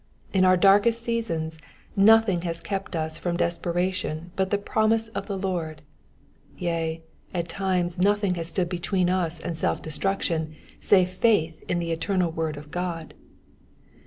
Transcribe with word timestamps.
In 0.33 0.45
our 0.45 0.57
darkest 0.57 1.03
seasons 1.03 1.59
nothing 1.95 2.41
has 2.41 2.59
kept 2.59 2.95
us 2.95 3.19
from 3.19 3.37
desperation 3.37 4.31
but 4.35 4.49
the 4.49 4.57
promise 4.57 5.09
of 5.09 5.27
the 5.27 5.37
Lord: 5.37 5.83
yea, 6.57 7.03
at 7.35 7.47
times 7.47 7.99
nothing 7.99 8.33
has 8.33 8.47
stood 8.47 8.67
between 8.67 9.11
us 9.11 9.39
and 9.39 9.55
self 9.55 9.79
destruction 9.79 10.55
save 10.79 11.11
faith 11.11 11.61
in 11.67 11.77
the 11.77 11.91
eternal 11.91 12.31
word 12.31 12.57
of 12.57 12.71
God. 12.71 13.13